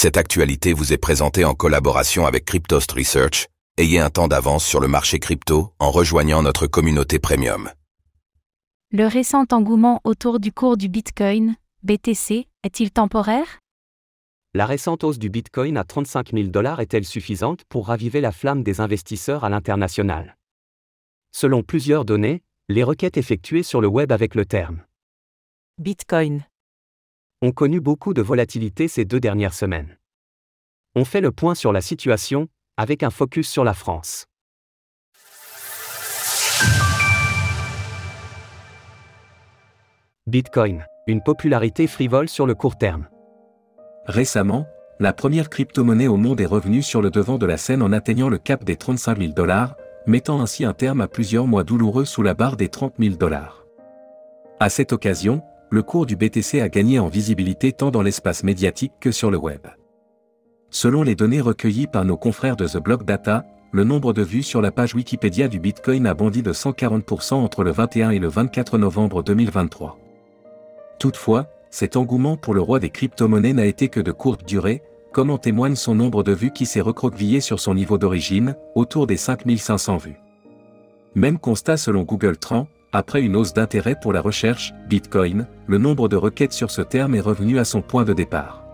Cette 0.00 0.16
actualité 0.16 0.74
vous 0.74 0.92
est 0.92 0.96
présentée 0.96 1.44
en 1.44 1.54
collaboration 1.54 2.24
avec 2.24 2.44
Cryptost 2.44 2.92
Research. 2.92 3.48
Ayez 3.78 3.98
un 3.98 4.10
temps 4.10 4.28
d'avance 4.28 4.64
sur 4.64 4.78
le 4.78 4.86
marché 4.86 5.18
crypto 5.18 5.72
en 5.80 5.90
rejoignant 5.90 6.40
notre 6.40 6.68
communauté 6.68 7.18
premium. 7.18 7.68
Le 8.92 9.08
récent 9.08 9.44
engouement 9.50 10.00
autour 10.04 10.38
du 10.38 10.52
cours 10.52 10.76
du 10.76 10.88
Bitcoin, 10.88 11.56
BTC, 11.82 12.46
est-il 12.62 12.92
temporaire? 12.92 13.58
La 14.54 14.66
récente 14.66 15.02
hausse 15.02 15.18
du 15.18 15.30
Bitcoin 15.30 15.76
à 15.76 15.82
35 15.82 16.30
000 16.32 16.46
dollars 16.50 16.78
est-elle 16.78 17.04
suffisante 17.04 17.64
pour 17.68 17.88
raviver 17.88 18.20
la 18.20 18.30
flamme 18.30 18.62
des 18.62 18.80
investisseurs 18.80 19.42
à 19.42 19.48
l'international? 19.48 20.36
Selon 21.32 21.64
plusieurs 21.64 22.04
données, 22.04 22.44
les 22.68 22.84
requêtes 22.84 23.16
effectuées 23.16 23.64
sur 23.64 23.80
le 23.80 23.88
web 23.88 24.12
avec 24.12 24.36
le 24.36 24.46
terme 24.46 24.84
Bitcoin 25.80 26.44
ont 27.42 27.52
connu 27.52 27.80
beaucoup 27.80 28.14
de 28.14 28.22
volatilité 28.22 28.88
ces 28.88 29.04
deux 29.04 29.20
dernières 29.20 29.54
semaines. 29.54 29.96
On 30.96 31.04
fait 31.04 31.20
le 31.20 31.30
point 31.30 31.54
sur 31.54 31.72
la 31.72 31.80
situation, 31.80 32.48
avec 32.76 33.02
un 33.02 33.10
focus 33.10 33.48
sur 33.48 33.64
la 33.64 33.74
France. 33.74 34.26
Bitcoin, 40.26 40.84
une 41.06 41.22
popularité 41.22 41.86
frivole 41.86 42.28
sur 42.28 42.46
le 42.46 42.54
court 42.54 42.76
terme. 42.76 43.08
Récemment, 44.06 44.66
la 45.00 45.12
première 45.12 45.48
crypto-monnaie 45.48 46.08
au 46.08 46.16
monde 46.16 46.40
est 46.40 46.46
revenue 46.46 46.82
sur 46.82 47.00
le 47.00 47.10
devant 47.10 47.38
de 47.38 47.46
la 47.46 47.56
scène 47.56 47.82
en 47.82 47.92
atteignant 47.92 48.28
le 48.28 48.38
cap 48.38 48.64
des 48.64 48.76
35 48.76 49.18
000 49.18 49.32
dollars, 49.32 49.76
mettant 50.06 50.40
ainsi 50.40 50.64
un 50.64 50.74
terme 50.74 51.00
à 51.00 51.08
plusieurs 51.08 51.46
mois 51.46 51.62
douloureux 51.62 52.04
sous 52.04 52.22
la 52.22 52.34
barre 52.34 52.56
des 52.56 52.68
30 52.68 52.94
000 52.98 53.14
dollars. 53.14 53.64
À 54.60 54.68
cette 54.70 54.92
occasion, 54.92 55.42
le 55.70 55.82
cours 55.82 56.06
du 56.06 56.16
BTC 56.16 56.60
a 56.60 56.68
gagné 56.68 56.98
en 56.98 57.08
visibilité 57.08 57.72
tant 57.72 57.90
dans 57.90 58.02
l'espace 58.02 58.42
médiatique 58.42 58.92
que 59.00 59.10
sur 59.10 59.30
le 59.30 59.36
web. 59.36 59.66
Selon 60.70 61.02
les 61.02 61.14
données 61.14 61.40
recueillies 61.40 61.86
par 61.86 62.04
nos 62.04 62.16
confrères 62.16 62.56
de 62.56 62.66
The 62.66 62.78
Block 62.78 63.04
Data, 63.04 63.44
le 63.72 63.84
nombre 63.84 64.14
de 64.14 64.22
vues 64.22 64.42
sur 64.42 64.62
la 64.62 64.70
page 64.70 64.94
Wikipédia 64.94 65.46
du 65.48 65.60
Bitcoin 65.60 66.06
a 66.06 66.14
bondi 66.14 66.42
de 66.42 66.52
140% 66.52 67.34
entre 67.34 67.64
le 67.64 67.70
21 67.70 68.10
et 68.10 68.18
le 68.18 68.28
24 68.28 68.78
novembre 68.78 69.22
2023. 69.22 69.98
Toutefois, 70.98 71.46
cet 71.70 71.96
engouement 71.96 72.38
pour 72.38 72.54
le 72.54 72.62
roi 72.62 72.80
des 72.80 72.88
crypto-monnaies 72.88 73.52
n'a 73.52 73.66
été 73.66 73.88
que 73.88 74.00
de 74.00 74.12
courte 74.12 74.46
durée, 74.46 74.82
comme 75.12 75.30
en 75.30 75.36
témoigne 75.36 75.76
son 75.76 75.94
nombre 75.94 76.22
de 76.22 76.32
vues 76.32 76.52
qui 76.52 76.64
s'est 76.64 76.80
recroquevillé 76.80 77.40
sur 77.40 77.60
son 77.60 77.74
niveau 77.74 77.98
d'origine, 77.98 78.56
autour 78.74 79.06
des 79.06 79.18
5500 79.18 79.98
vues. 79.98 80.20
Même 81.14 81.38
constat 81.38 81.76
selon 81.76 82.04
Google 82.04 82.38
Trends, 82.38 82.68
après 82.92 83.22
une 83.22 83.36
hausse 83.36 83.52
d'intérêt 83.52 83.96
pour 84.00 84.12
la 84.12 84.20
recherche, 84.20 84.72
Bitcoin, 84.88 85.46
le 85.66 85.78
nombre 85.78 86.08
de 86.08 86.16
requêtes 86.16 86.52
sur 86.52 86.70
ce 86.70 86.82
terme 86.82 87.14
est 87.14 87.20
revenu 87.20 87.58
à 87.58 87.64
son 87.64 87.82
point 87.82 88.04
de 88.04 88.14
départ. 88.14 88.64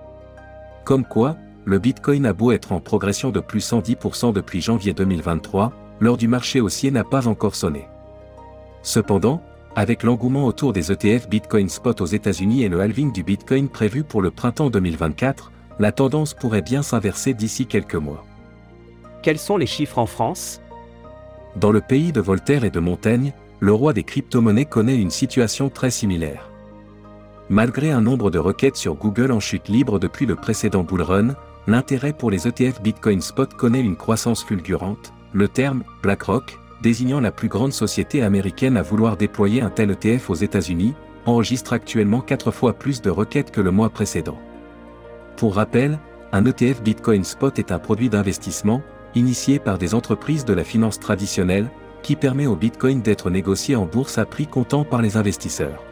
Comme 0.84 1.04
quoi, 1.04 1.36
le 1.64 1.78
Bitcoin 1.78 2.26
a 2.26 2.32
beau 2.32 2.52
être 2.52 2.72
en 2.72 2.80
progression 2.80 3.30
de 3.30 3.40
plus 3.40 3.68
110% 3.68 4.32
depuis 4.32 4.60
janvier 4.60 4.92
2023, 4.92 5.72
l'heure 6.00 6.16
du 6.16 6.28
marché 6.28 6.60
haussier 6.60 6.90
n'a 6.90 7.04
pas 7.04 7.26
encore 7.26 7.56
sonné. 7.56 7.88
Cependant, 8.82 9.42
avec 9.74 10.04
l'engouement 10.04 10.46
autour 10.46 10.72
des 10.72 10.92
ETF 10.92 11.28
Bitcoin 11.28 11.68
Spot 11.68 12.00
aux 12.00 12.06
États-Unis 12.06 12.62
et 12.62 12.68
le 12.68 12.80
halving 12.80 13.12
du 13.12 13.24
Bitcoin 13.24 13.68
prévu 13.68 14.04
pour 14.04 14.22
le 14.22 14.30
printemps 14.30 14.70
2024, 14.70 15.50
la 15.80 15.90
tendance 15.90 16.34
pourrait 16.34 16.62
bien 16.62 16.82
s'inverser 16.82 17.34
d'ici 17.34 17.66
quelques 17.66 17.96
mois. 17.96 18.24
Quels 19.22 19.38
sont 19.38 19.56
les 19.56 19.66
chiffres 19.66 19.98
en 19.98 20.06
France? 20.06 20.60
Dans 21.56 21.72
le 21.72 21.80
pays 21.80 22.12
de 22.12 22.20
Voltaire 22.20 22.64
et 22.64 22.70
de 22.70 22.78
Montaigne, 22.78 23.32
le 23.64 23.72
roi 23.72 23.94
des 23.94 24.02
crypto-monnaies 24.02 24.66
connaît 24.66 25.00
une 25.00 25.10
situation 25.10 25.70
très 25.70 25.90
similaire. 25.90 26.50
Malgré 27.48 27.92
un 27.92 28.02
nombre 28.02 28.30
de 28.30 28.38
requêtes 28.38 28.76
sur 28.76 28.94
Google 28.94 29.32
en 29.32 29.40
chute 29.40 29.70
libre 29.70 29.98
depuis 29.98 30.26
le 30.26 30.36
précédent 30.36 30.82
bull 30.82 31.00
run, 31.00 31.34
l'intérêt 31.66 32.12
pour 32.12 32.30
les 32.30 32.46
ETF 32.46 32.82
Bitcoin 32.82 33.22
Spot 33.22 33.54
connaît 33.54 33.80
une 33.80 33.96
croissance 33.96 34.44
fulgurante, 34.44 35.14
le 35.32 35.48
terme 35.48 35.82
BlackRock, 36.02 36.58
désignant 36.82 37.20
la 37.20 37.32
plus 37.32 37.48
grande 37.48 37.72
société 37.72 38.22
américaine 38.22 38.76
à 38.76 38.82
vouloir 38.82 39.16
déployer 39.16 39.62
un 39.62 39.70
tel 39.70 39.92
ETF 39.92 40.28
aux 40.28 40.34
États-Unis, 40.34 40.92
enregistre 41.24 41.72
actuellement 41.72 42.20
4 42.20 42.50
fois 42.50 42.74
plus 42.74 43.00
de 43.00 43.08
requêtes 43.08 43.50
que 43.50 43.62
le 43.62 43.70
mois 43.70 43.88
précédent. 43.88 44.38
Pour 45.38 45.54
rappel, 45.54 45.98
un 46.32 46.44
ETF 46.44 46.82
Bitcoin 46.82 47.24
Spot 47.24 47.58
est 47.58 47.72
un 47.72 47.78
produit 47.78 48.10
d'investissement, 48.10 48.82
initié 49.14 49.58
par 49.58 49.78
des 49.78 49.94
entreprises 49.94 50.44
de 50.44 50.52
la 50.52 50.64
finance 50.64 51.00
traditionnelle, 51.00 51.70
qui 52.04 52.14
permet 52.14 52.46
au 52.46 52.54
Bitcoin 52.54 53.02
d'être 53.02 53.30
négocié 53.30 53.74
en 53.74 53.86
bourse 53.86 54.18
à 54.18 54.26
prix 54.26 54.46
comptant 54.46 54.84
par 54.84 55.02
les 55.02 55.16
investisseurs. 55.16 55.82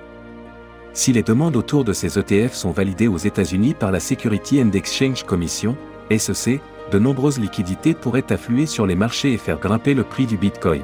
Si 0.92 1.12
les 1.12 1.22
demandes 1.22 1.56
autour 1.56 1.84
de 1.84 1.94
ces 1.94 2.18
ETF 2.18 2.52
sont 2.52 2.70
validées 2.70 3.08
aux 3.08 3.16
États-Unis 3.16 3.72
par 3.74 3.90
la 3.90 3.98
Security 3.98 4.62
and 4.62 4.72
Exchange 4.72 5.24
Commission, 5.24 5.74
SEC, 6.16 6.60
de 6.92 6.98
nombreuses 6.98 7.40
liquidités 7.40 7.94
pourraient 7.94 8.30
affluer 8.30 8.66
sur 8.66 8.86
les 8.86 8.94
marchés 8.94 9.32
et 9.32 9.38
faire 9.38 9.58
grimper 9.58 9.94
le 9.94 10.04
prix 10.04 10.26
du 10.26 10.36
Bitcoin. 10.36 10.82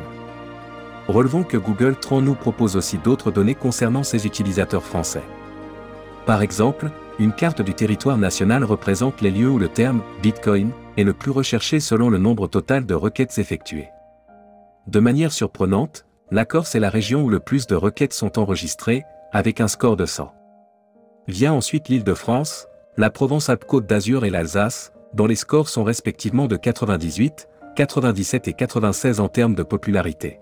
Relevons 1.08 1.42
que 1.42 1.58
Google 1.58 1.96
Trend 1.96 2.22
nous 2.22 2.34
propose 2.34 2.76
aussi 2.76 2.96
d'autres 2.96 3.30
données 3.30 3.54
concernant 3.54 4.02
ses 4.02 4.24
utilisateurs 4.26 4.82
français. 4.82 5.22
Par 6.24 6.40
exemple, 6.40 6.90
une 7.18 7.32
carte 7.32 7.60
du 7.60 7.74
territoire 7.74 8.16
national 8.16 8.64
représente 8.64 9.20
les 9.20 9.30
lieux 9.30 9.50
où 9.50 9.58
le 9.58 9.68
terme 9.68 10.00
Bitcoin 10.22 10.70
est 10.96 11.04
le 11.04 11.12
plus 11.12 11.30
recherché 11.30 11.80
selon 11.80 12.08
le 12.08 12.18
nombre 12.18 12.46
total 12.46 12.86
de 12.86 12.94
requêtes 12.94 13.38
effectuées. 13.38 13.88
De 14.88 15.00
manière 15.00 15.32
surprenante, 15.32 16.06
la 16.30 16.46
Corse 16.46 16.74
est 16.74 16.80
la 16.80 16.88
région 16.88 17.22
où 17.22 17.28
le 17.28 17.40
plus 17.40 17.66
de 17.66 17.74
requêtes 17.74 18.14
sont 18.14 18.38
enregistrées, 18.38 19.04
avec 19.32 19.60
un 19.60 19.68
score 19.68 19.96
de 19.96 20.06
100. 20.06 20.32
Vient 21.26 21.52
ensuite 21.52 21.90
l'île 21.90 22.04
de 22.04 22.14
France, 22.14 22.66
la 22.96 23.10
Provence-Alpes-Côte 23.10 23.86
d'Azur 23.86 24.24
et 24.24 24.30
l'Alsace, 24.30 24.94
dont 25.12 25.26
les 25.26 25.34
scores 25.34 25.68
sont 25.68 25.84
respectivement 25.84 26.46
de 26.46 26.56
98, 26.56 27.48
97 27.76 28.48
et 28.48 28.54
96 28.54 29.20
en 29.20 29.28
termes 29.28 29.54
de 29.54 29.62
popularité. 29.62 30.40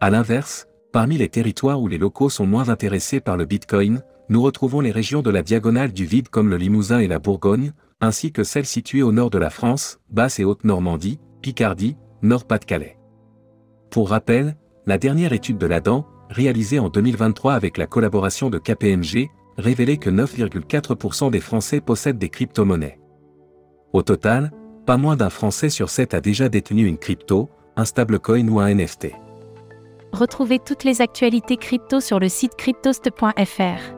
A 0.00 0.08
l'inverse, 0.08 0.66
parmi 0.90 1.18
les 1.18 1.28
territoires 1.28 1.82
où 1.82 1.88
les 1.88 1.98
locaux 1.98 2.30
sont 2.30 2.46
moins 2.46 2.70
intéressés 2.70 3.20
par 3.20 3.36
le 3.36 3.44
Bitcoin, 3.44 4.02
nous 4.30 4.40
retrouvons 4.40 4.80
les 4.80 4.92
régions 4.92 5.20
de 5.20 5.30
la 5.30 5.42
diagonale 5.42 5.92
du 5.92 6.06
vide 6.06 6.30
comme 6.30 6.48
le 6.48 6.56
Limousin 6.56 7.00
et 7.00 7.08
la 7.08 7.18
Bourgogne, 7.18 7.74
ainsi 8.00 8.32
que 8.32 8.44
celles 8.44 8.64
situées 8.64 9.02
au 9.02 9.12
nord 9.12 9.28
de 9.28 9.38
la 9.38 9.50
France, 9.50 10.00
Basse 10.08 10.38
et 10.38 10.44
Haute-Normandie, 10.44 11.20
Picardie, 11.42 11.98
Nord-Pas-de-Calais. 12.22 12.96
Pour 13.92 14.08
rappel, 14.08 14.56
la 14.86 14.96
dernière 14.96 15.34
étude 15.34 15.58
de 15.58 15.66
l'ADAN, 15.66 16.06
réalisée 16.30 16.78
en 16.78 16.88
2023 16.88 17.52
avec 17.52 17.76
la 17.76 17.86
collaboration 17.86 18.48
de 18.48 18.56
KPMG, 18.56 19.28
révélait 19.58 19.98
que 19.98 20.08
9,4% 20.08 21.30
des 21.30 21.40
Français 21.40 21.82
possèdent 21.82 22.16
des 22.16 22.30
crypto-monnaies. 22.30 22.98
Au 23.92 24.02
total, 24.02 24.50
pas 24.86 24.96
moins 24.96 25.14
d'un 25.14 25.28
Français 25.28 25.68
sur 25.68 25.90
7 25.90 26.14
a 26.14 26.22
déjà 26.22 26.48
détenu 26.48 26.86
une 26.86 26.96
crypto, 26.96 27.50
un 27.76 27.84
stablecoin 27.84 28.48
ou 28.48 28.60
un 28.60 28.74
NFT. 28.74 29.08
Retrouvez 30.14 30.58
toutes 30.58 30.84
les 30.84 31.02
actualités 31.02 31.58
crypto 31.58 32.00
sur 32.00 32.18
le 32.18 32.30
site 32.30 32.54
cryptost.fr. 32.56 33.92